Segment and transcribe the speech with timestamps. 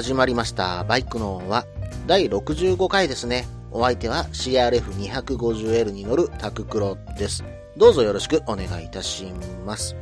[0.00, 0.82] 始まりました。
[0.84, 1.66] バイクの音は
[2.06, 3.46] 第65回ですね。
[3.70, 7.44] お相手は CRF250L に乗るタククロです。
[7.76, 9.26] どうぞよろしくお願いいたし
[9.66, 9.94] ます。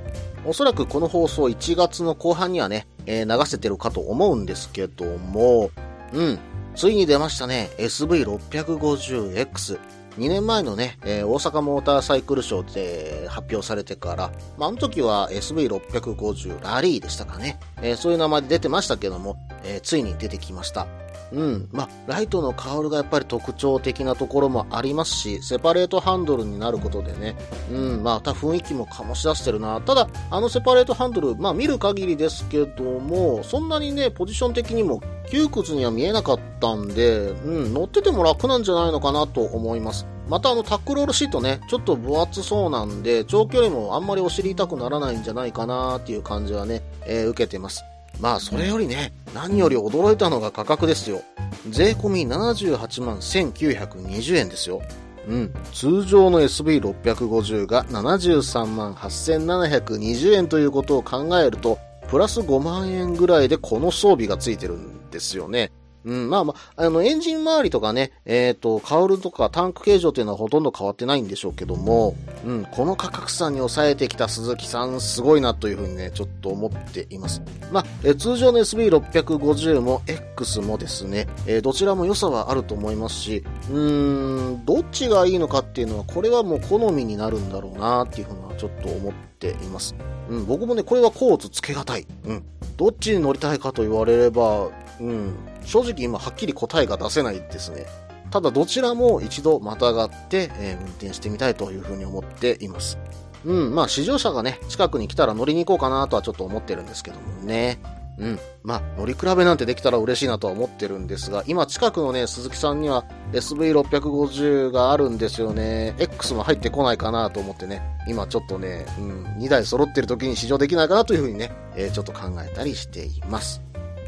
[0.47, 5.73] おそらくこの放送1月の後半にはね、えー流せてるかと思うんですけども、
[6.13, 6.39] うん、
[6.77, 9.81] ついに出ましたね、SV650X。
[10.19, 17.59] 2年前のね、えー大阪モーターサイクルショーで発表されてから、まあ、あの時は SV650 ラリーでしたかね。
[17.81, 20.87] えーそういう名前で出てましたけども、えーついに出てきました。
[21.33, 21.69] うん。
[21.73, 27.37] まあ、ライトのカウルがやっぱり特徴的なところもありますし、セパレートハンドルになることでね、
[27.71, 29.81] うん、また雰囲気も醸し出してるな。
[29.81, 40.07] ただ、あのセパレートハンドル、まあ見る限りですけども、そんなにね、ポジション的にも窮屈には見えなかったんで、うん、乗ってても楽なんじゃないのかなと思います。
[40.29, 47.83] またあのタックロールシートね、ちょっと分厚そうなんで、長距離もあんまりお尻痛くならないんじゃないかなっていう感じはね、えー受けてます。
[48.21, 51.23] まあそれよりね、何より驚いたのが価格ですよ。
[51.71, 54.83] 税込み78万1920円ですよ。
[55.29, 55.55] うん。
[55.73, 61.79] 通常の SV650 が73万8720円ということを考えると、
[62.09, 65.71] プラス5万円ぐらいでこの装備がついてるんですよね。
[66.09, 77.43] うん、まあまあ、あの、エンジン周りとかね、えっ、と、カウルとかタンク形状っていうのはほとんど変わってないんでしょうけども、うん、この価格差に抑えてきた鈴木さん、すごいなというふうにね、ちょっと思っています。
[77.71, 89.95] まあ、えー通常の SV650 も X もですね、えーどちらも良さはあると思いますし、うーん、どっちがいいのかっていうのは、これはもう好みになるんだろうなっていうふうなちょっと思っています。
[90.31, 92.07] うん、僕もね、これはコーツつけがたい。
[92.25, 92.45] うん。
[92.77, 94.69] どっちに乗りたいかと言われれば、
[95.01, 95.35] うん、
[95.69, 97.87] 正直今はっきり答えが出せないですね。
[98.31, 102.99] ただどちらも一度またがって、えー運転してみたいというふうに思っています。
[103.45, 107.79] うん、まあ試乗車がね、近くに来たら乗りに行こうかなとはちょっと思ってるんですけどもね。
[108.19, 108.39] うん。
[108.65, 115.95] まあ、乗り比べなんてできたら嬉しいなとは思ってるんですが、今近くのね、鈴木さんには SV650 があるんですよね。
[115.99, 123.63] X も入ってこないかなと思ってね、今ちょっとね、うん、2台揃ってる時に試乗できないかなというふうにね、えーちょっと考えたりしています。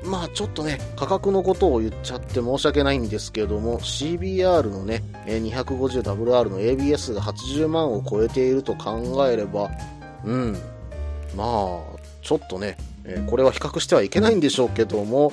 [0.04, 9.70] まあちょっとね、価格のことを言っちゃって申し訳ないんですけども、CBR のね、250WR の ABS が80万を超えていると考えれば、
[10.24, 10.52] うん、
[11.36, 11.80] まあ、
[12.22, 12.76] ちょっとね、
[13.26, 15.32] これは比較してはいけないんでしょうけども、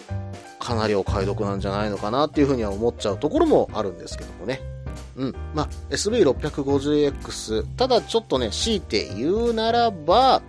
[0.59, 4.61] かなりお買い得なんじゃないのかなっていうふうには思っちゃうところもあるんですけどもね。
[5.15, 5.35] うん。
[5.53, 10.41] まあ、SV650X、ただちょっとね、強いて言うならば、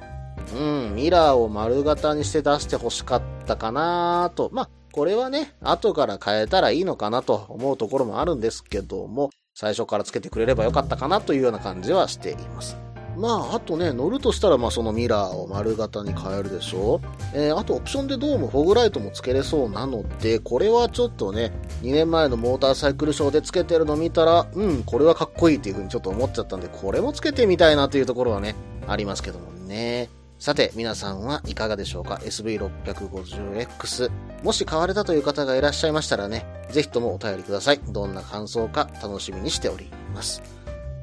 [0.56, 4.50] うん、ミラーを丸型にして出して欲しかったたかなと。
[4.52, 12.76] まあ、これはね、後から変えたらいいのかなと思うところもあるんですけども、最初からつけてくれればよかったかなというような感じはしています。
[13.16, 17.00] まあ、あとね、乗るとしたら、まあ、そのミラーを丸型に変えるでしょ
[17.34, 21.50] えーあと、オプションでどうもフォグライトもつけれそうなので、これはちょっとね、
[21.82, 28.54] 2年前のモーターサイクルショーでつけてるの見たら、うん、これはかっこいいっていう風にちょっと思っちゃったんで、これもつけてみたいなというところはね、
[28.86, 30.08] ありますけどもね。
[30.38, 34.10] さて、皆さんはいかがでしょうか ?SV650X。
[34.44, 37.80] もし買われたという方がいらっしゃいましたらね、ぜひともお便りください。
[37.88, 40.42] どんな感想か楽しみにしております。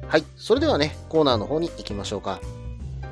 [0.08, 0.24] はい。
[0.36, 2.40] それではね、コーナーの方に行きましょうか。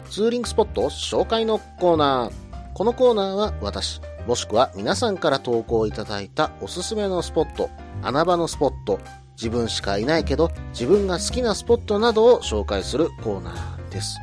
[0.09, 2.33] ツーリングスポット紹介のコーナー。
[2.73, 7.69] このコーナーは私、もしくは皆さんから投稿いただいたおすすめのスポット、
[8.03, 8.99] 穴場のスポット、
[9.37, 14.19] 自分しかいないけど自分が好きなスポットなどを紹介するコーナーです。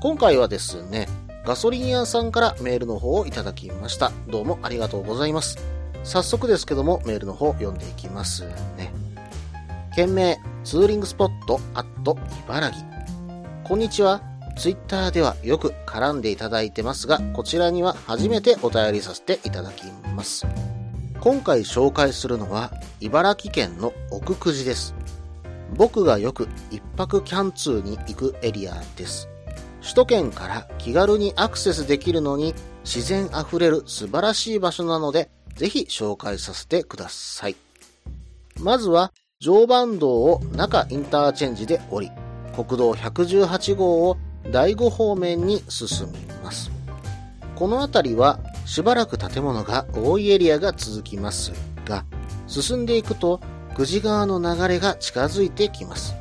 [0.00, 1.08] 今回はですね、
[1.50, 4.12] ガソリン屋さんからメールの方をいただきました。
[4.28, 5.58] どうもありがとうございます。
[6.04, 8.92] 早速ですけども、メールの方読んでいきますね。
[9.96, 12.86] 件名、ツーリングスポット、アット、茨城。
[13.64, 14.22] こんにちは。
[14.56, 20.46] ツイッターではよく絡んでいただいてますが、こちらには初めてお便りさせていただきます。
[21.18, 22.70] 今回紹介するのは、
[23.00, 24.94] 茨城県の奥久慈です。
[25.74, 29.28] 僕がよく一泊キャンツーに行くエリアです。
[29.80, 32.54] 首都圏から気軽にアクセスできるのに
[32.84, 37.56] 自然あふれる素晴らしい場所なので、ぜひ紹介させてください。
[38.60, 42.10] まずは、常磐道を中インターチェンジで降り、
[42.54, 44.18] 国道118号を
[44.50, 46.70] 第5方面に進みます。
[47.56, 51.52] この辺りはしばらく建物が多いエリアが続きます
[51.86, 52.04] が、
[52.46, 53.40] 進んでいくと
[53.76, 56.19] 久慈川の流れが近づいてきます。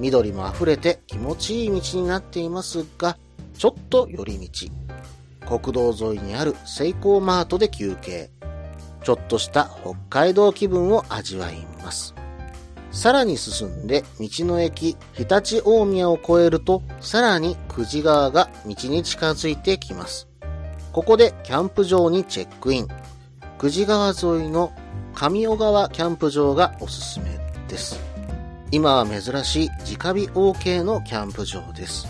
[0.00, 3.18] 緑も溢れて気持ちいい道になっていますが、
[3.56, 5.58] ちょっと寄り道。
[5.58, 8.30] 国道沿いにあるセイコーマートで休憩。
[9.04, 12.14] ちょっとした北海道気分を味わいます。
[12.90, 20.28] さらに進んで道の駅日立大宮を越えるとさらに久慈川が道に近づいてきます。
[20.92, 22.88] ここでキャンプ場にチェックイン。
[23.58, 24.72] 久慈川沿いの
[25.14, 27.38] 上尾川キャンプ場がおすすめ
[27.68, 28.00] です。
[28.72, 32.06] 今は珍しい直火 OK のキャンプ場です。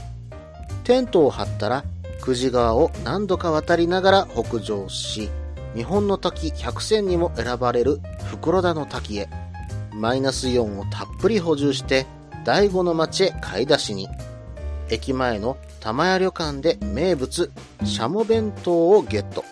[0.84, 1.84] テントを張ったら
[2.20, 5.30] 久慈川を何度か渡りながら北上し、
[5.74, 9.28] 日本の滝100選にも選ばれる袋田の滝へ。
[9.94, 12.06] マイナスイオンをたっぷり補充して
[12.44, 14.08] 第五の町へ買い出しに。
[14.90, 17.50] 駅前の玉屋旅館で名物、
[17.84, 19.44] シャモ弁当をゲット。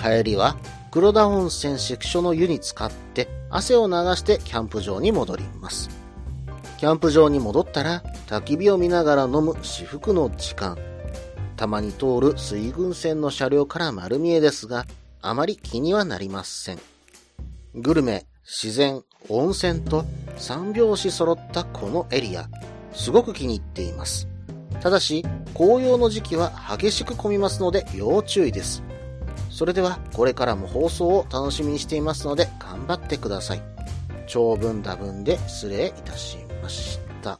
[0.00, 0.56] 帰りは
[0.92, 5.99] 黒田温泉関所の湯に浸かって汗を流してキャンプ場に戻ります。
[6.80, 10.78] キャンプ場に戻ったら焚き火を見ながら飲む至福の時間。
[11.54, 14.86] たまに通る水軍船の車両から丸見えですが、
[15.20, 16.78] あまり気にはなりません。
[17.74, 20.06] グルメ、自然、温泉と
[20.38, 22.48] 三拍子揃ったこのエリア、
[22.94, 24.26] すごく気に入っています。
[24.80, 25.22] ただし、
[25.52, 28.82] 紅葉の時期は激しく混みますので要注意です。
[29.50, 33.62] それでは、これからも放送を楽しみにしていますので、頑張ってください。
[34.26, 37.38] 長文多文で失礼いたしますました。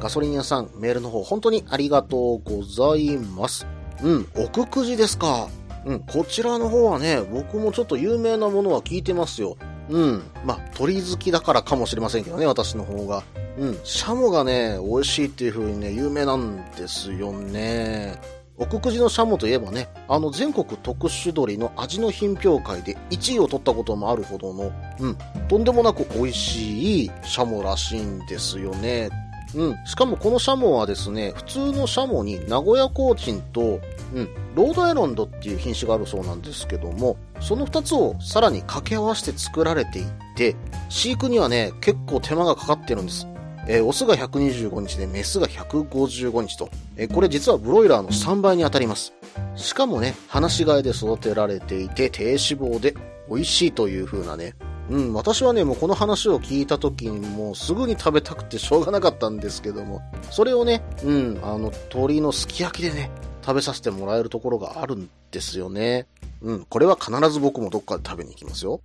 [0.00, 3.66] ガソリン屋さん、メールの方、本当にありがとうございます。
[4.02, 5.48] うん、奥久慈ですか。
[5.86, 9.56] うん、こちらの方はね、僕もちょっと有名なものは聞いてますよ。
[9.88, 10.22] うん。
[10.44, 13.22] まあ、鳥好きだからかもしれませんけどね、私の方が。
[13.58, 13.78] うん。
[13.84, 18.20] シャモがね、美味しいっていう風にね、有名なんですよね。
[18.58, 25.16] 奥久慈のシャモといえばね、あの全国特殊鳥の味の品評会で1位を取ったこともあるほどの、うん、
[25.48, 29.10] とんでもなく美味しいシャモらしいんですよね。
[29.54, 29.86] うん。
[29.86, 33.80] しかもこのシャモはですね、普通のシャモに名古屋コーチンと、
[34.14, 40.04] うん、ロードアイランドっていう品種があるそうなんですけども、その2つをさらに掛け合わせて作られてい
[40.34, 40.56] て、
[40.88, 43.26] 飼育にはね、結構手間がかかってるんです。
[43.68, 49.12] えー、オスが125日でメスが155日と、えー、これ実はブロイラーの3倍に当たります。
[49.54, 52.94] しかもね、放し飼いで育てられていて低脂肪で
[53.28, 54.54] 美味しいという風なね、
[54.88, 63.10] うん、私はね、もうこの話を聞いた時にもうすぐに食べたくてしょうがなかったんですけども、それをね、うん、あの、鶏のすき焼きでね、
[63.44, 66.06] 食べさせてもらえるところがあるんですよね。
[66.40, 68.80] うん、これは必ず僕もどっかで食べに行きますよ。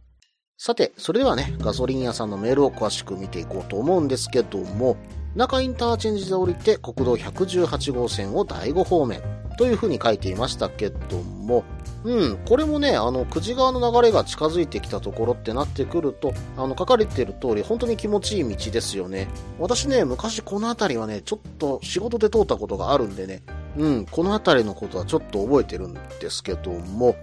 [0.64, 4.96] さて、それではね、ガソリン屋さんのメールを詳しく見ていこうと思うんですけども、
[5.36, 9.24] 中インターチェンジで降りて国道118号線を第5方面
[9.58, 11.64] という風に書いていましたけども、
[12.04, 19.30] うん、これもね、あの、久慈川の流れが近づいてきたところってなってくると、あの、書かれてる通り、本当に気持ちいい道ですよね。
[19.58, 23.42] 私ね、昔この辺りはね、ちょっと仕事で通ったことがあるんでね、
[23.78, 27.16] うん、この辺りのことはちょっと覚えてるんですけども、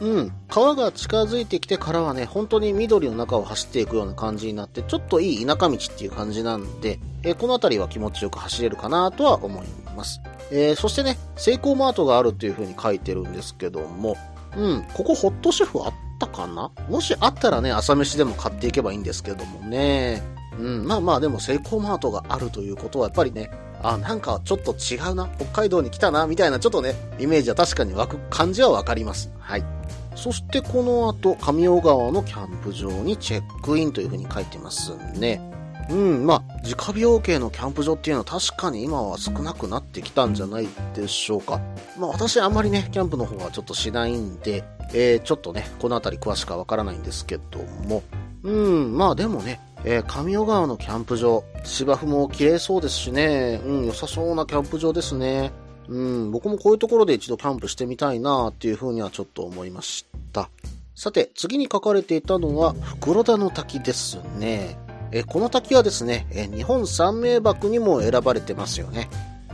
[0.00, 10.20] うん、川が近づいてきてからはね、本当に緑の中を走っていくような感じになって、ちょっといい田舎道っていう感じなんで、えー、この辺りは気持ちよく走れるかなとは思います。
[10.50, 14.16] えー、そしてね、セイコーマートがあるっていう風に書いてるんですけども、
[14.56, 16.72] うん、ここホットシェフあったかな？
[16.88, 20.22] もしあったらね、朝飯でも買っていけばいいんですけどもね。
[20.58, 23.50] うん、まあまあでもセイコーマートがあるということはやっぱりね、
[23.82, 29.30] あ、なんかちょっと違うな、北海道に来たな、みたいなちょっとね、イメージは確かに湧く感じはわかります。
[29.38, 29.64] はい。
[30.14, 35.40] そしてこの後、上尾川のキャンプ場にチェックインという風に書いてますね。
[35.90, 41.60] うん、まあ、直火 OK のキャンプ場っていうのは確かに今は少なくなってきたんじゃないでしょうか。
[41.98, 47.58] まあ私あんまりね、キャンプの方はちょっとしないんで、えー、ちょっとね、この辺り詳しくはわからないんですけど
[47.88, 48.02] も、
[48.44, 55.52] うん、まあでもね、えー、上尾川のキャンプ場、芝生も綺麗そうですしね、うん、良さそうなキャンプ場ですね。
[55.88, 60.50] うん、僕もこういうところで一度キャンプしてみたいなっていうふうにはちょっと思いました。
[60.94, 64.76] さて、次に書かれていたのは、袋田の滝ですね。
[65.12, 69.08] えこの滝はですね、え日本三名瀑にも選ばれてますよね。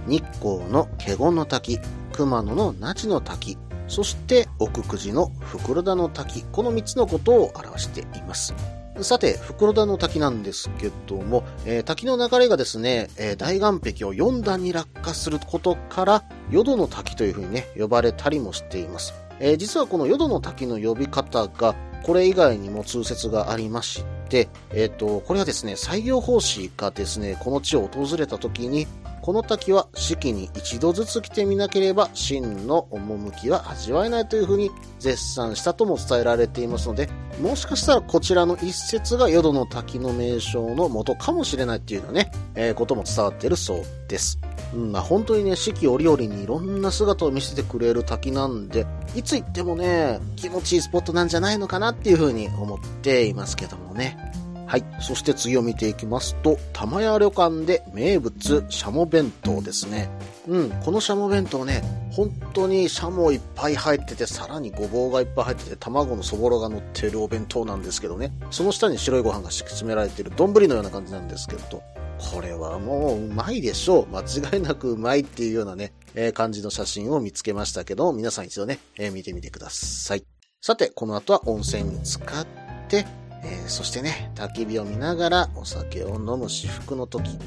[0.06, 1.78] 日光の華厳の滝、
[2.12, 3.56] 熊野の那智の滝、
[3.88, 8.54] そして奥久慈の袋田の滝、この3つのことを表しています。
[9.02, 19.12] さて、袋田の滝なんですけども、えー、滝の流れがですね、えー、大岩壁を4段に落下することから、淀の滝というふうにね、呼ばれたりもしています。
[19.38, 21.74] えー、実はこの淀の滝の呼び方が、
[22.04, 28.86] これ以外にも通説がありまして、えっ、と、これはですね、西行法師がですね、この地を訪れた時に、
[29.26, 37.08] この滝は四季に一度ずつ来てみなければ真の趣は味わえないというふうに絶賛したとも伝えられていますので、
[37.42, 44.38] もしかしたらこちらの一節が淀の滝の名称の元かもしれないっていうのね、えー、ことも伝わっているそうです。
[44.72, 54.35] うん、まあ、本当にね、四季折々にいろんな姿を見せてくれる滝なんで、いつ行ってもね、気持ちいいスポットなんじゃないのかなっていうふうに思っていますけどもね。
[54.66, 54.84] はい。
[55.00, 60.10] そして次を見ていきますと、玉屋旅館で名物、シャモ弁当ですね。
[60.48, 71.82] うん、このシャモ弁当ね、本当にシャモいっぱい入ってて、さらにごぼうがいっぱい入ってて、卵のそぼろが乗ってるお弁当なんですけどね、その下に白いご飯が敷き詰められている丼のような感じなんですけど、
[72.18, 74.06] これはもううまいでしょう。
[74.08, 80.24] 間違いなくうまいっていうようなね、えー、感じの写真を見つけましたけど、皆さん一度ね、えー、見てみてください。
[80.60, 82.46] さて、この後は温泉に浸かっ
[82.88, 83.06] て、
[83.46, 87.38] えー、そしてね、焚き火を見ながらお酒を飲む至福の時。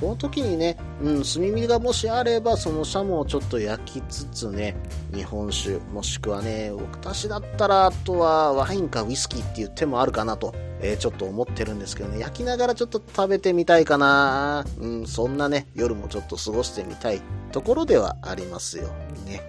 [0.00, 4.76] この時にね、うん、炭火がもしあれば、そのシャモをちょっと焼きつつね、
[5.14, 14.66] 日本酒、もしくはね、僕たちだったら、あとはワインかウイスキーっていう手もあるかなと、えー、ちょっと思ってるんですけどね、焼きながらちょっと食べてみたいかな。
[14.78, 17.22] うん、そんなね、夜もちょっと過ごしてみたい
[17.52, 18.88] ところではありますよ。
[19.24, 19.40] ね。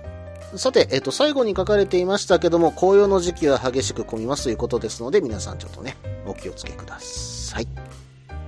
[0.56, 7.68] さて、えっ、と、最後に書かれていましたけども、紅葉の時期は激しく混みますということですので、皆さんちょっとね、お気をつけください。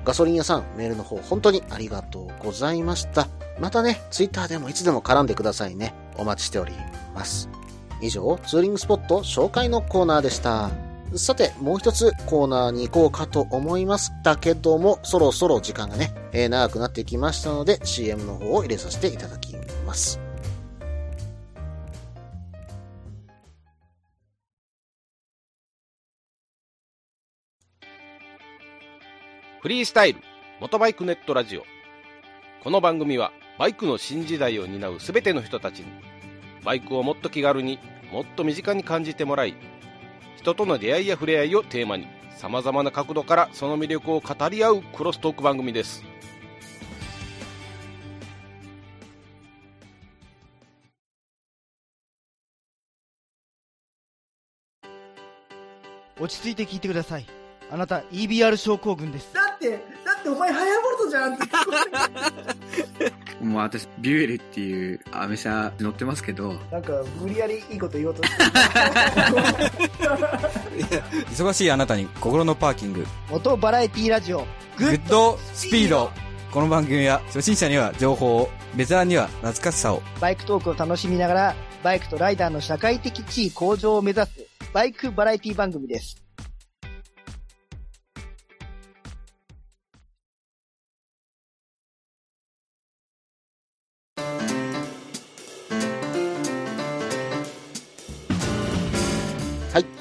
[0.06, 3.27] ガソリン屋さん、メールの方、本当にありがとうございました。
[3.60, 5.94] またね、ツイッターでもいつでも絡んでくださいね。
[6.18, 6.74] お待ちしており
[7.13, 7.50] ます。
[8.01, 10.72] 以上、ツーリングスポット紹介のコーナーでした。
[11.15, 20.29] さて、もう一つコーナーに行こうかと思いましたけども、そろそろ時間がね、えー、長くなってきましたので、CM の方を入れさせていただきます。
[29.62, 30.22] フリースタイル
[30.62, 31.66] 元バイクネットラジオ。
[32.63, 35.88] この番組はバイクの新時代を担うすべての人たちに
[36.63, 37.78] バイクをもっと気軽に
[38.10, 39.56] もっと身近に感じてもらい
[40.38, 46.06] 人との出会いや触れ合いをテーマにさまざまな角度からその魅力を語り合うクロストーク番組です。
[56.18, 57.38] 落ち着いて聞いてください。
[57.72, 59.32] あなた EBR 症候群です。
[59.34, 59.70] だって
[60.04, 61.46] だってお前ハヤボルトじゃんって。
[63.46, 66.56] もう私ビュエルっていうアメ車乗ってますけど。
[66.72, 68.44] なんか無理やりいいこと言おうとして
[71.32, 73.06] 忙しいあなたに心のパーキング。
[73.30, 74.48] モトバラエティラジオ。
[74.78, 76.12] グッドスピード。
[76.52, 80.02] この番組は初心者には情報をベテランには懐かしさを。
[80.20, 86.18] バイクトークを楽しみながらバイクとライダーの社会的地位向上を目指すバイクバラエティ番組です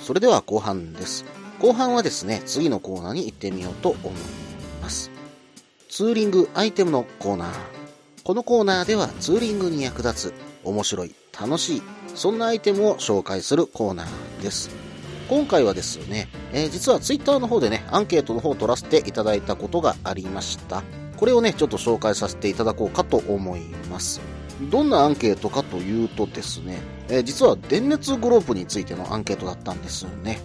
[0.09, 1.27] それでは後半です。
[1.59, 4.13] 後半はですね、次のコーナーに行ってみようと思い
[4.81, 5.11] ます。
[5.91, 7.49] ツーリングアイテムのコーナー。
[8.25, 10.35] このコーナーではツーリングに役立つ、
[10.65, 11.83] 面白い、楽しい、
[12.15, 14.71] そんなアイテムを紹介するコーナーです。
[15.29, 20.83] 今回はですね、えー、実はツイッターの方でね、アンケートの方を取らせていただいたことがありました。
[21.19, 23.61] これをね、ちょっと紹介させていただこうかと思い
[23.91, 24.23] ます。
[24.63, 30.41] どんなアンケートかというとですね、えー、実は電熱グローブについてのアンケートだったんですよね。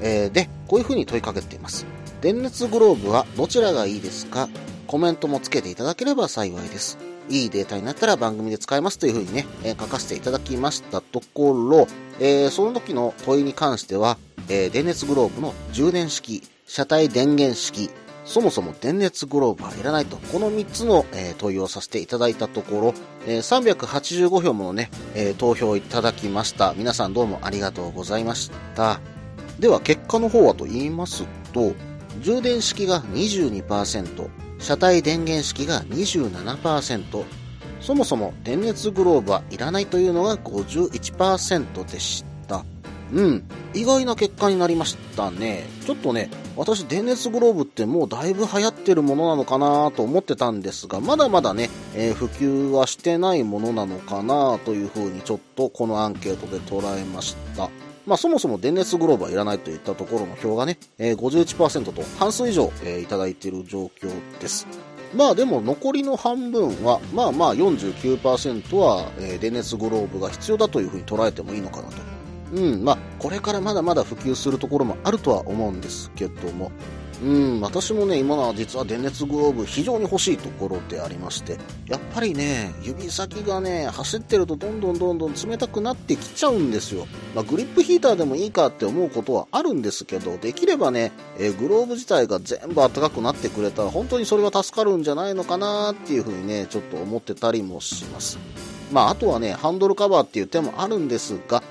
[0.00, 1.86] えー、で、こういう風に問いかけています。
[2.20, 4.48] 電熱グローブはどちらがいいですか？
[4.86, 6.98] コメントもつけていただければ幸いです。
[7.28, 11.86] いいデータになったら番組で使えますという風にね、えー、書かせていただきましたところ、
[12.20, 14.16] えー、その時の問いに関しては、
[14.48, 17.90] えー、電熱グローブの充電式、車体電源式、
[18.28, 22.94] そもそも電熱グローブはいらないと、この3つの、えー、問いをさせていただいたところ、
[23.26, 26.74] えー、385票ものね、えー、投票いただきました。
[26.76, 29.00] 皆さんどうもありがとうございました。
[29.58, 31.72] では結果の方はと言いますと、
[32.20, 37.24] 充電式が22%、車体電源式が27%、
[37.80, 42.62] そもそも電熱グローブはいらないというのが51%でした。
[43.12, 43.44] うん。
[43.74, 45.66] 意外な結果になりましたね。
[45.86, 57.70] ちょっとね、私、電熱グローブってもうだいぶ流行ってるものなのかなと思ってたんですが、まだまだね、えー、普及はしてないものなのかなというふうにちょっとこのアンケートで捉えました。
[58.06, 64.10] まあそもそも電熱グローブはいらないといったところの票がね、えー、51%と半数以上、えー、いただいている状況
[64.40, 64.66] です。
[65.14, 72.17] まあでも残りの半分は、まあまあ49%は、え、電熱グローブが必要だというふうに捉えてもいいのかなと。
[72.52, 76.72] うん、まあ、これからまだまだ普及するところもあるとは思うんですけども、
[77.22, 87.06] うん、私もね、今のは実は電熱グローブ非常に欲しいところでありまして、やっぱりね、指先がね、走ってるとどんどんどんどん冷たくなってきちゃうんですよ。
[87.34, 98.38] まあ、グリップヒーターでもいいかって思うことはあるんですけど、できればね、えーグローブ自体が全部暖かくなってくれたら、本当にそれは助かるんじゃないのかなっていうふうにね、ちょっと思ってたりもします。
[98.92, 101.62] まあ、あとはね、ハンドルカバーっていう手もあるんですが、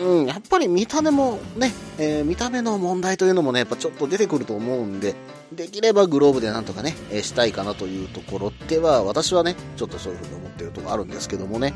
[0.00, 5.14] うん、やっぱり見た目もね、えー見た目の問題というのもね、やっぱちょっと出てくると思うんで、
[5.52, 11.74] できればグローブでなんとかね、えーしたいかなというところでは、私はね、ちょっとそういうふうに思ってるとこあるんですけどもね。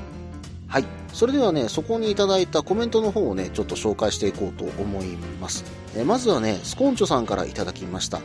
[0.66, 0.84] はい。
[1.12, 5.64] それではね、そこにいただいたコメントの方をね、ちょっと紹介していこうと思います。
[5.94, 8.20] えーまずはね、スコンチョさんからいただきました。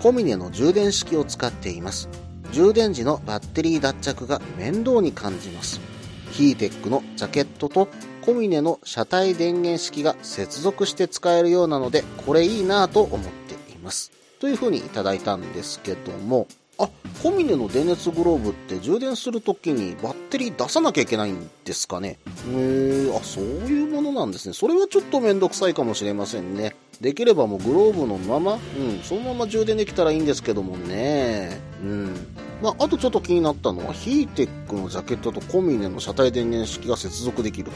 [0.00, 2.08] コミネの充電式を使っています。
[2.52, 5.80] 充電時のバッテリー脱着が面倒に感じます。
[6.30, 7.88] ヒーテックのジャケットと
[8.24, 14.12] コミネの車体電源式が接続して使えるようなので、これいいなぁと思っています。
[14.40, 16.46] というふうにいただいたんですけども、
[16.78, 16.88] あ、
[17.22, 24.54] コミネの電熱グローブって充電するときにバッテリー出さなきゃいけないんですかねへー、あ、そういうものなんですね。
[24.54, 26.74] それはちょっとめんどくさいかもしれませんね。
[27.02, 31.60] できればもうグローブのまま、うん、そのまま充電できたらいいんですけどもね。
[31.82, 32.14] うん。
[32.64, 37.72] まあ、あとちょっと気になったのは、ヒーテックのジャケットとコミネの車体電源式が接続できると。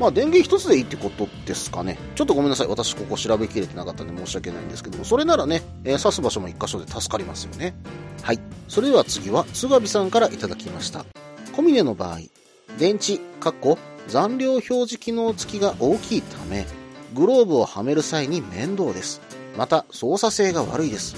[0.00, 1.98] まあ、電源一つでいいってことですかね。
[2.14, 2.66] ちょっとごめんなさい。
[2.66, 7.74] 私ここ調べきれてなかったんで申し訳ないんですけども、それならね、えー刺す場所も一箇所で助かりますよね。
[8.22, 8.40] はい。
[8.68, 11.04] それでは次は、津上さんからいただきました。
[11.54, 12.20] コミネの場合、
[12.78, 13.76] 電池、かっこ
[14.08, 16.66] 残量表示機能付きが大きいため、
[17.12, 19.20] グローブをはめる際に面倒です。
[19.58, 21.16] また、操作性が悪いです。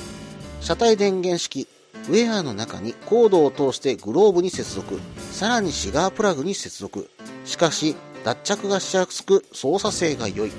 [0.61, 1.69] 車体電源式、
[2.09, 5.01] ウェアの中にコードを通してグローブに接続、
[5.33, 7.09] さらにシガープラグに接続。
[7.45, 10.53] しかし、脱着がしやすく操作性が良い。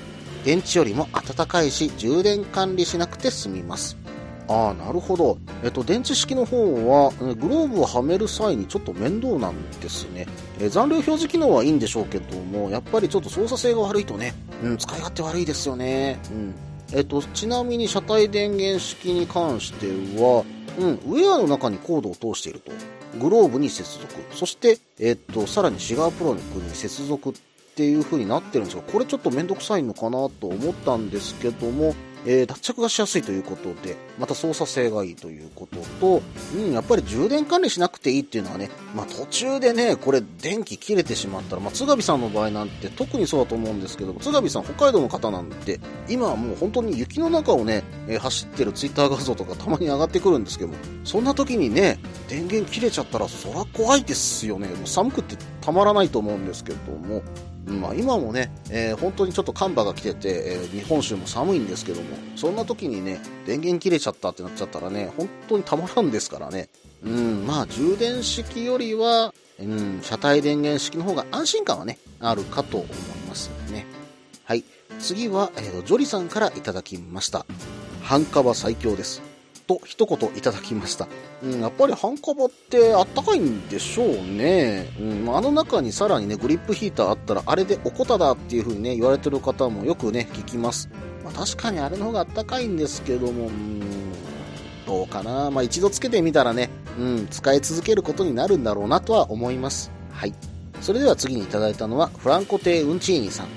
[0.44, 3.96] 電池よりも暖かいし、充電管理しなくて済みます。
[4.48, 5.38] ああ、なるほど。
[5.64, 10.26] えっと、電池式の方は、グローブをはめる際にちょっと面倒なんですね。
[10.60, 16.20] え残量表示機能はいいんでしょうけども、やっぱりちょっと操作性が悪いとね、うん、使い勝手悪いですよね。
[16.30, 16.54] うん。
[16.92, 19.86] えっと、ちなみに車体電源式に関して
[20.20, 20.44] は、
[20.78, 22.72] うん、ウェアの中にコードを通していると。
[23.18, 24.06] グローブに接続。
[24.32, 26.40] そして、えっと、さらにシガープロに
[26.74, 27.32] 接続っ
[27.74, 31.94] ていう風になってるんですが、これちょっとめんどくさいのかなと思ったんですけども、
[32.26, 36.22] えー脱着がしやすいということで、また操作性がいいということと、
[36.56, 54.68] うん、やっぱり充電管理しなくていいっていうのはね、まあ途中でね、これ電気切れてしまったら、まあ津上さんの場合なんて特にそうだと思うんですけど、津上さん北海道の方なんて、今はもう本当に雪の中をね、えー走ってるツイッター画像とかたまに上がってくるんですけども、そんな時にね、電源切れちゃったらそら怖いですよね。
[54.68, 57.22] もう寒くてたまらないと思うんですけども、
[57.66, 66.68] まあ、今もね、えー本当にちょっと寒波が来てて、えー日本州も寒いんですけども、そんな時にね、電源切れちゃったってなっちゃったらね、本当にたまらんですからね。
[67.02, 72.90] うん、まあ、充電式よりは、うん、車体電源式の方が安心感はね、あるかと思い
[73.28, 73.86] ますね。
[74.44, 74.64] はい。
[75.00, 77.46] 次は、えージョリさんからいただきました。
[78.02, 79.35] 半カバ最強です。
[79.66, 81.08] と一言いただきました。
[81.42, 84.88] うん、やっぱり半カバってあったかいんでしょうね。
[85.00, 90.88] うん、ああの中にさらにね、グリップヒーターあったら、あれでおこただっていう風にね、言われてる方もよくね、聞きます。
[91.24, 93.80] まあ確かにあれの方があったかいんですけども、うん、
[94.86, 95.50] どうかな。
[95.50, 99.90] まあ一度つけてみたらね、うん、使い続けることになるんだろうなとは思います。
[100.12, 100.34] はい。
[100.80, 103.48] それでは次にいただいたのは、フランコ亭ウンチーニさん。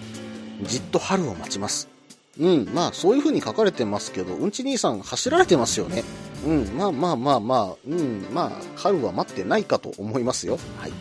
[0.64, 1.99] じっと春を待ちます。
[2.40, 6.04] うん、まあそういう風に書かれてますけど、うんち兄さん走られてますよね。
[6.46, 10.58] うん、まあまあまあまあ、うん、まあ春は待ってないかと思いますよ。
[10.78, 10.94] はい。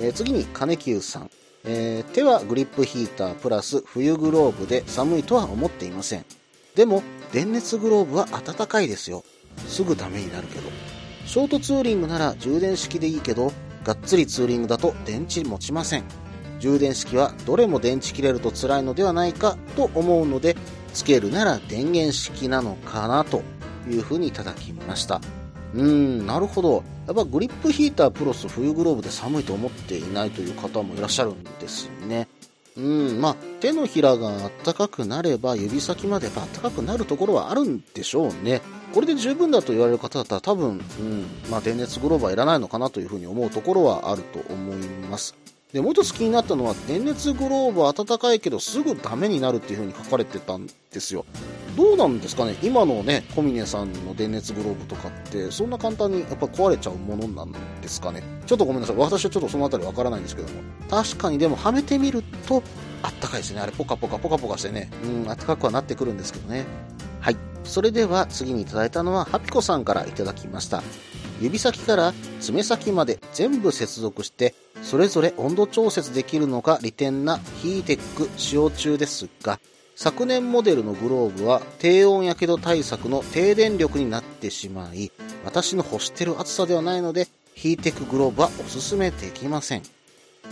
[0.00, 1.30] えー次に金久さん。
[1.64, 6.24] えー手はグリップヒータープラス冬グローブで寒いとは思っていません。
[6.76, 7.02] でも、
[7.32, 9.24] 電熱グローブは暖かいですよ。
[9.68, 10.68] すぐダメになるけど。
[11.26, 13.52] ショートツーリングなら充電式でいいけど、
[13.84, 16.04] がっつりツーリングだと電池持ちません。
[16.60, 20.56] 充電式はどれも電池切れると辛いのではないかと思うので、
[20.94, 23.42] つけるなら電源式なのかなと
[23.88, 25.20] いうふうにいただきました。
[25.74, 26.82] うーん、なるほど。
[27.06, 32.28] やっぱグリップヒータープロス冬グローブで寒いと思っていないという方もいらっしゃるんですね。
[32.76, 38.62] うん、まあ、手のひらが暖かくなれば指先まで暖かくなるところはあるんでしょうね。
[38.92, 44.76] これで十分だと言われる方だったら多分、うん、まあ、電熱グローブはいらないのかなというふうに思うところはあると思い
[45.10, 45.36] ます。
[45.74, 51.26] で、もう一つ気になったのは、電熱グローブ暖かいけどすぐダメになるっていう風に書かれてたんですよ。
[51.76, 58.96] どうなんですかね今のね、コミネさんの電熱グローブとかって、そんな簡単にやっぱ壊れちゃうものなんですかねちょっとごめんなさい。
[58.96, 60.60] 私はちょっとそのあたりわからないんですけども。
[60.88, 62.62] 確かにでもはめてみると、
[63.02, 63.60] あったかいですね。
[63.60, 64.90] あれポカポカポカポカしてね。
[65.02, 66.66] うん、暖かくはなってくるんですけどね。
[67.18, 67.36] はい。
[67.64, 70.84] それでは次にいただいたのはハピコさんからいただきました。
[71.40, 79.58] 指先から爪先まで全部接続して、それぞれ温度調節できるのが利点なヒーテック使用中ですが、
[79.96, 85.12] 昨年モデルのグローブは低温やけど対策の低電力になってしまい、
[85.44, 89.82] 私の欲してる厚さではないので、ヒーテックグローブはおすすめできません。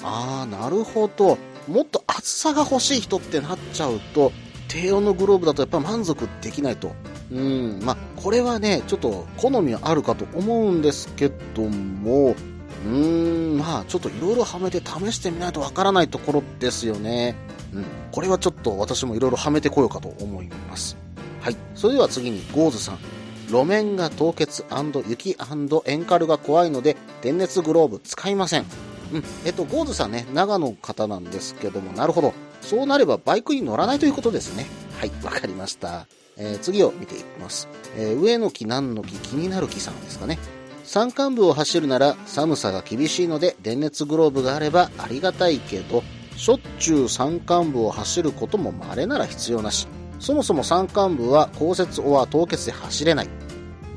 [0.02, 1.38] あー、なるほど。
[1.68, 4.32] もっと厚さが欲しい人ってなっちゃうと、
[4.68, 6.94] 低温のグローブだとやっぱ満足できないと。
[7.32, 12.36] うん、まあ、これはね、ちょっと好みはあるかと思うんですけども、
[12.84, 17.34] うーん、まあ、ちょっといろいろはめて試してみないとわからないところですよね。
[17.72, 20.96] うん、これはちょっと私もいろいろはめてこようかと思います。
[21.40, 21.56] はい。
[21.74, 22.98] それでは次に、ゴーズさん。
[23.48, 24.64] 路面が凍結
[25.06, 25.36] 雪
[25.86, 28.64] 塩カルが怖いので、電熱グローブ使いません。
[29.12, 29.24] うん。
[29.44, 32.34] えっと、ゴーズさんね、長野の方なんですけども、なるほど。
[32.60, 34.66] そうなればバイクに乗らないということですね。
[34.98, 36.06] はい、わかりました。
[36.42, 37.68] えー次を見ていきます。
[37.96, 40.38] えー上の木、何の木、気になる木さんですかね。
[40.84, 46.02] 山間部を走るなら寒さが厳しいので電熱グローブがあればありがたいけど、
[46.36, 49.86] しょっちゅう山間部を走ることも稀なら必要なし。
[50.18, 53.28] そもそも山間部は降雪は凍結で走れない。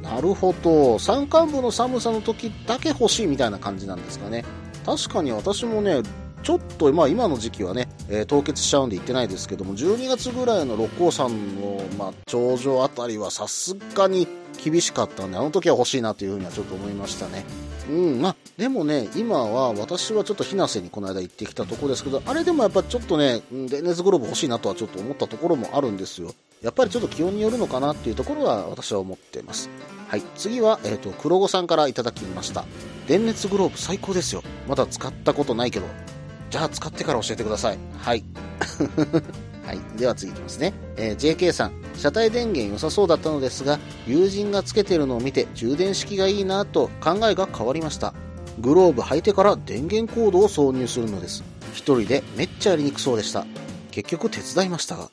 [0.02, 1.00] なるほど。
[1.00, 4.46] 山間部の寒さの時だけ欲しいみたいな感じなんですかね。
[4.86, 6.04] 確かに私もね、
[6.44, 14.28] ちょっと、まあ今の時期はね、えー凍結しちゃうんで行ってないですけども、12月ぐらいの六甲山の、まあ、頂上あたりはさすがに
[14.64, 17.46] 厳しかったんで、あの時は欲しいなというふうにはちょっと思いましたね。
[17.90, 26.34] うん、まあ、でもね、今は私はちょっと日生にこの間行ってきたとこですけど、あれでもやっぱちょっとね、電熱グローブ欲しいなとはちょっと思ったところもあるんですよ。
[26.62, 29.70] やっぱりちょっと気温によるのかなっていうところは私は思ってます。
[30.08, 30.24] はい。
[30.36, 32.66] 次は、えっ、と、黒子さんからいただきました。
[33.08, 34.44] 電熱グローブ最高ですよ。
[34.68, 35.86] まだ使ったことないけど。
[36.56, 37.78] じゃあ使ってから教えてください。
[37.98, 38.24] はい。
[39.68, 40.00] はい。
[40.00, 40.74] では次いきますね。
[40.96, 48.14] えー JK さん、車体電源良さそうだったのですが、友人がつけてるのを見て充電式がいいなと考えが変わりました。
[48.62, 51.44] グローブ履いてから電源コードを挿入するのです。
[51.74, 53.46] 一人でめっちゃやりにくそうでした。
[53.92, 55.10] 結局手伝いましたが。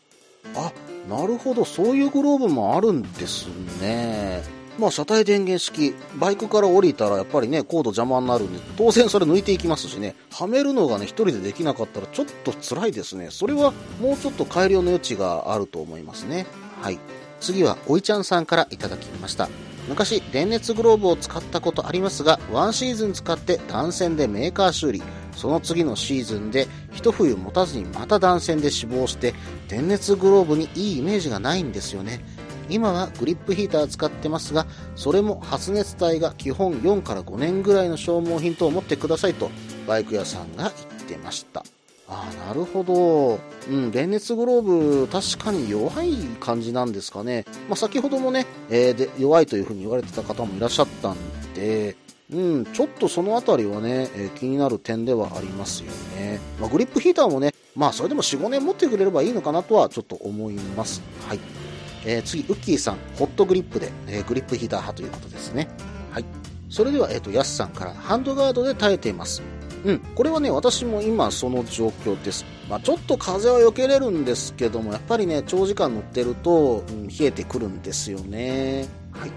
[0.54, 0.70] あ、
[1.10, 3.48] なるほど、そういうグローブもあるんです
[3.80, 4.61] ね。
[4.78, 13.28] まあ、車体電源式、バイクから降りたらやっぱりね、コード邪魔になるんで、当然それ抜いていきますしね、はめるのがね、一人でできなかったらちょっと辛いですね。
[13.30, 16.46] それはもうちょっと改良の余地があると思いますね。
[16.80, 16.98] はい。
[17.40, 19.48] 次は、おいちゃんさんからいただきました。
[19.88, 25.02] 昔、電熱グローブを使ったことありますが、ワンシーズン使って断線でメーカー修理。
[25.36, 29.34] その次のシーズンで、一冬持たずにまた断線で死亡して、
[29.68, 32.24] 電熱グローブにいいイメージがないんですよね。
[32.72, 39.50] 今はグリップヒーター使ってますが、それも発熱体が基本4から5年ぐらいの消耗品と思ってくださいと、
[39.86, 41.64] バイク屋さんが言ってました。
[42.08, 43.40] ああ、なるほど。
[43.68, 47.44] うん、電熱グローブ、確かに弱い感じなんですかね。
[47.68, 51.16] まあ、先ほどもね、えーで、弱いというふうに言われてた方もいらっしゃったん
[51.54, 51.96] で、
[52.32, 56.40] うん、ちょっとそのあたりはね、えー気になる点ではありますよね。
[56.60, 61.02] まあ、グリップヒーターもね、まあ、それでも4、5年持ってくれればいいのかなとはちょっと思います。
[61.28, 61.61] はい。
[62.04, 65.68] えー次、ウッキーさん、ホットグリップで、えーグリップヒーター派ということですね。
[66.10, 66.24] はい。
[66.68, 69.42] それでは、えっ、と、ヤスさんから、ハンドガードで耐えています。
[69.84, 72.44] うん、これはね、私も今その状況です。
[72.68, 78.86] まあ、ちょっと風は避けれるんですけども、やっぱりね、長時間乗ってると、うん冷えてくるんですよね。
[79.12, 79.30] はい。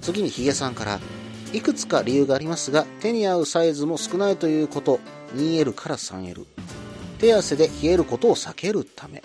[0.00, 1.00] 次にヒゲさんから、
[1.52, 5.00] いくつか理由がありますが、手に合うサイズも少ないということ、
[5.34, 6.46] 2L から 3L。
[7.18, 9.22] 手汗で冷えることを避けるため。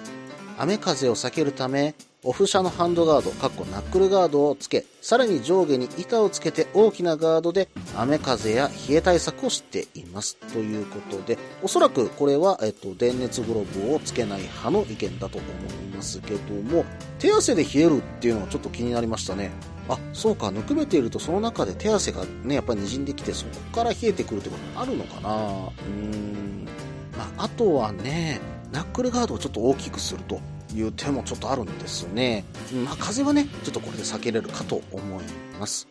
[0.57, 10.35] 雨風を避けるため、オフ車のハンドガード、かっこナックルガードをつけ、さらに上下に板をつけて大きなガードで雨風や冷え対策をしています。
[10.51, 16.85] ということで、おそらくこれは、えっと、電熱グローブをつけない派の意見だと思いますけども、
[17.19, 19.51] 手汗で冷えるっていうのはちょっと気になりましたね。
[19.87, 26.67] あ、そうか、ぬくめているとその中で手汗がね、やっぱり滲んできて、そこから冷えてくるってこともあるのかなうーん。
[27.15, 30.41] まあ、あとはね、ナックルガードをちょっと大きくすると
[30.77, 32.45] いう手もちょっとあるんですね。
[32.85, 35.23] まあ、風はね、ちょっとこれで避けれるかと思い
[35.59, 35.87] ます。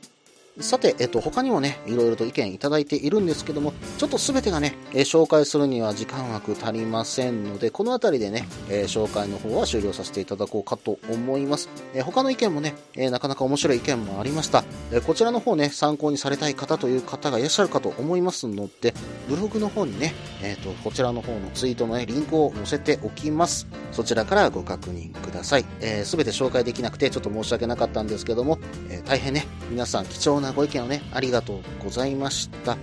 [0.60, 11.68] さて、えっと、他にもね、いろいろと意見いただいているんですけども、ちょっとすべてがね、えー紹介するには時間枠足りませんので、このあたりでね、えー紹介の方は終了させていただこうかと思います。
[11.94, 14.64] えー他の意見もね、えなかなか面白い意見もありました。
[14.92, 18.94] えこちらの方ね、参考にされたい方という方がいらっしゃるかと思いますので、
[19.28, 23.66] ブログの方にね、えっ、と、こちらの方のツイートのね、リンクを載せておきます。
[23.92, 25.66] そちらからご確認ください。
[25.80, 32.76] えー、すべて紹介できなくてちょっと申し訳なかったんですけども、え大変ね、皆さん貴重なご意見をね、ありがとうございました。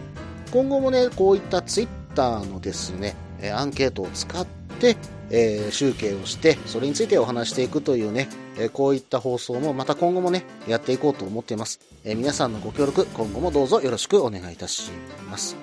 [0.51, 3.15] 今後もね、こういったツイッターのですね、
[3.55, 4.45] アンケートを使っ
[4.79, 4.97] て、
[5.29, 11.79] えー集計をして、それについてお話していくというね、えーこういった放送もまた今後もね、やっていこうと思っています。
[12.03, 14.91] えー皆さんのご協力、今後もどうぞよろしくお願いいたし
[15.29, 15.55] ます。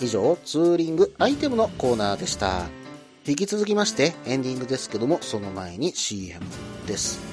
[0.00, 2.66] 以上、ツーリングアイテムのコーナーでした。
[3.26, 6.40] 引き続きまして、エンディングですけども、その前に CM
[6.86, 7.27] です。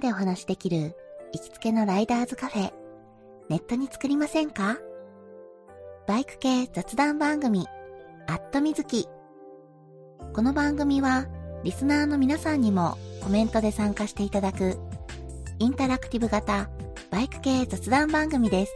[0.00, 0.96] でお話しできる
[1.32, 2.72] 行きつけのライダーズカフェ、
[3.48, 4.78] ネットに作りませんか？
[6.08, 7.66] バイク系雑談番組、
[8.26, 9.08] アットみずき。
[10.32, 11.26] この番組は、
[11.62, 14.78] リスナーの皆さんにもコメントで参加していただく、
[15.58, 16.68] インタラクティブ型
[17.10, 18.74] バイク系雑談番組です。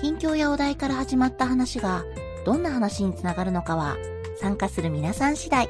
[0.00, 2.04] 近況やお題から始まった話が、
[2.44, 3.96] どんな話につながるのかは、
[4.40, 5.68] 参加する皆さん次第。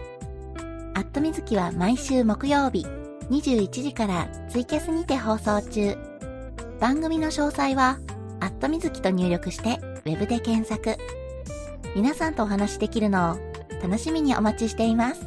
[0.94, 2.87] アットみずきは毎週木曜日、
[3.33, 5.97] 21時からツイキャスにて放送中。
[6.79, 7.99] 番組の詳細は、
[8.40, 10.99] アットみずきと入力して、ウェブで検索。
[11.97, 13.38] 皆さんとお話しできるのを
[13.83, 15.23] 楽しみにお待ちしています。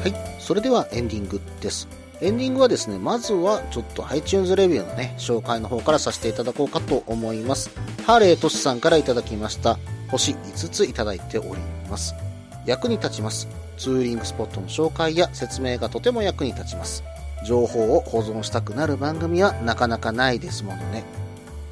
[0.00, 0.40] はい。
[0.40, 1.86] それではエンディングです。
[2.22, 7.70] エンディングはですね、まずはちょっと iTunes レビューのね、紹介の方からさせていただこうかと思います。
[8.06, 9.76] ハーレートシさんからいただきました。
[10.08, 12.14] 星5ついただいております。
[12.64, 13.48] 役に立ちます。
[13.76, 17.02] ツーリングスポットの紹介や説明がとても役に立ちます。
[17.44, 21.02] 情報を保存したくなる番組はなかなかないですものね。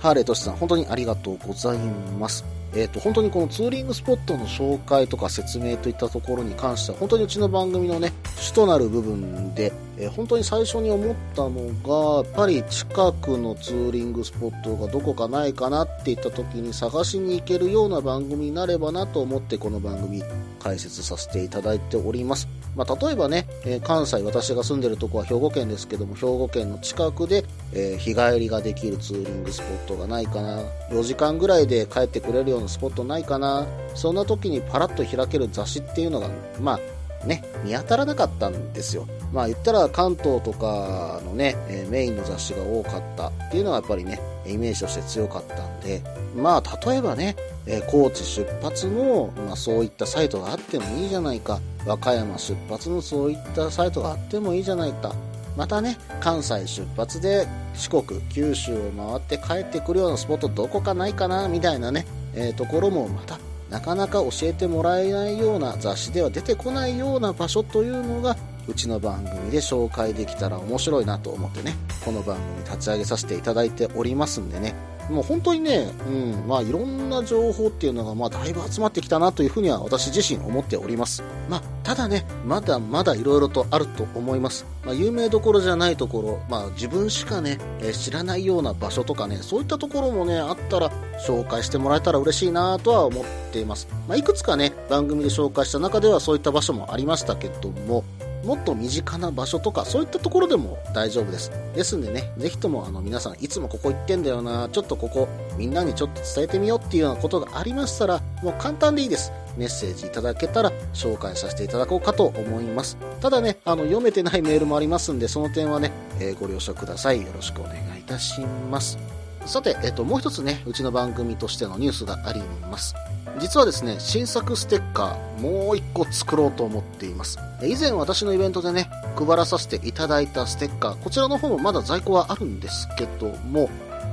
[0.00, 1.78] ハーレートシさん、本当にありがとうござい
[2.18, 2.44] ます。
[2.74, 11.50] えっ、と、本当にこのツーリングスポットの紹介とか説明といったところに関しては、本当にうちの番組のね、主となる部分で、えー本当に最初に思ったの
[11.83, 20.22] が、やっぱり近くのツーリングスポットがどこかないかなっていった時に探しに行けるような番組になればなと思ってこの番組
[20.59, 22.59] 解説させていただいております。
[22.76, 36.28] まあ、例えばね、えー関西、私が住んでるとこは兵庫県ですけども、兵庫県の近くで、えー日帰りができるツーリングスポットがないかな、4時間ぐらいで帰ってくれるようなスポットないかな、そんな時にパラッと開ける雑誌っていうのが、
[36.61, 36.80] まあ、
[37.24, 39.06] ね、見当たらなかったんですよ。
[39.33, 46.02] まあ言ったら関東とかのね、えーメインの雑誌が多かったっていうのがやっぱりね、イメージとして強かったんで、
[46.35, 51.61] まあ例えばね、えー高知出発の、まあそういったサイトがあってもいいじゃないか。
[51.87, 55.14] 和歌山出発のそういったサイトがあってもいいじゃないか。
[55.56, 63.38] またね、関西出発で四国、九州を回って帰ってくるようなスポットどこかないかな、みたいなね、えーところもまた
[63.70, 68.37] なかなか教えてもらえないような雑誌では出てこないような場所というのが
[68.70, 74.74] うちの番組で紹介できたら面白いなと思ってねこの番組立ち上げさせていただいておりますんでね
[75.11, 81.24] もう本当にね、うん、まあいろんな情報っていうのがまあだいぶ集まってきたなというふうには私自身思っております。
[81.48, 84.64] まあただね、まだまだいろいろとあると思います。
[84.85, 90.92] まあ有名どころじゃないところ、まあ自分しかね、え知らないような場所とかね、そういったところもね、あったら
[91.26, 93.88] 紹介してもらえたら嬉しいなとは思っています。
[94.06, 98.04] まあいくつかね、番組で紹介した中ではそういった場所もありましたけども、
[98.44, 101.50] もっと身近な場所とかそういったところでも大丈夫です。
[101.74, 109.33] ですんでね、ぜひともあの皆さんいつもここ行ってんだよな、ちょっとここみんなにちょっと伝えてみようっていうようなことがありましたら、もう簡単でいいです。
[109.57, 112.96] メッセージいただけたら紹介させていただこうかと思います。
[113.20, 117.20] ただね、あの読めてないメールもありますんで、その点はね、えーご了承ください。
[117.20, 118.98] よろしくお願いいたします。
[119.46, 122.94] さて、えっと、もう一つね、うちの番組としてのニュースがあります。
[123.40, 127.38] 実はですね、新作ステッカー、もう一個作ろうと思っています。
[127.62, 133.70] 以前私のイベントでね、配らさせていただいたステッカー、こちらの方もまだ在庫はあるんですけども、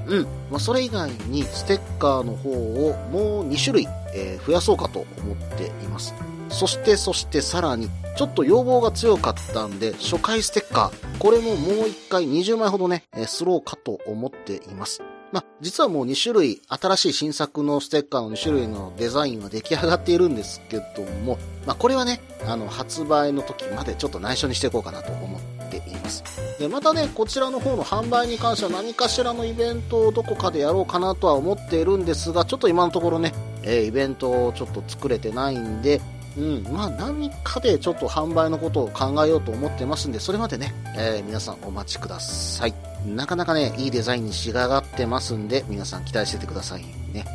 [0.08, 6.14] うん、まあ、それ以外にステッカーの方をもう2種類、えー増やそうかと思っています。
[6.50, 15.02] そして、そしてさらに、ちょっと要望が強かったんで、初回ステッカー、これももう一回20枚ほどね、えースローかと思っています。
[15.32, 26.24] まあ、実はもう2種類、新しい新作のステッカーの2種類のデザインは出来上がっているんですけども、まあ、これはね、あの、発売の時までちょっと内緒にしていこうかなと思っています。
[26.60, 36.02] で、またね、こちらの方の販売に関しては何かしらのイベントをどこかでやろうかなとは思っているんですが、ちょっと今のところね、えーイベントをちょっと作れてないんで、
[36.38, 42.97] うん、まあ何かでちょっと販売のことを考えようと思ってますんで、それまでね、えー皆さんお待ちください。
[43.16, 47.26] なかなかね、いいデザインに仕上がってますんで、皆さん期待しててくださいね。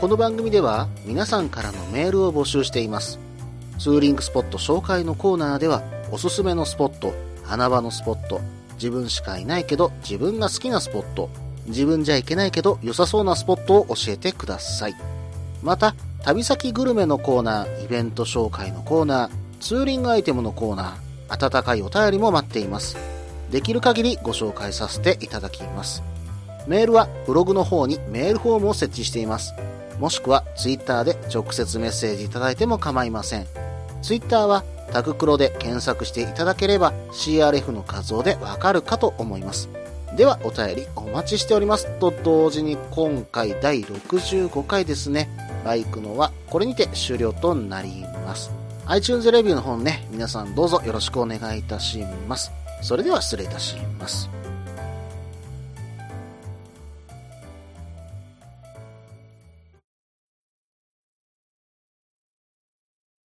[0.00, 3.18] この番組では皆さんからのメールを募集しています。
[3.78, 7.12] ツーリングスポット紹介のコーナーでは、おすすめのスポット、
[7.46, 8.40] 穴場のスポット、
[8.74, 11.28] 自分しかいないけど自分が好きなスポット、
[11.66, 14.94] 自分じゃいけないけど良さそうなスポットを教えてください。
[15.62, 23.15] また、旅先グルメのコーナー、イベント紹介のコーナー、ツーリングアイテムのコーナー、温かいお便りも待っています。
[23.50, 26.02] できる限りご紹介させていただきます。
[26.66, 29.54] メールはブログの方にメールフォームを設置しています。
[30.00, 33.46] もしくはツイッターで直接メッセージいただいても構いません。
[34.02, 39.68] ツイッターはタグクロで検索していただければ CRF の画像でわかるかと思います。
[40.16, 41.86] ではお便りお待ちしております。
[41.98, 45.28] と同時に今回第65回ですね。
[45.64, 48.50] バイクのはこれにて終了となります。
[48.86, 52.52] iTunes レビューの方ね、皆さんどうぞよろしくお願いいたします。
[52.82, 54.28] それでは失礼いたします。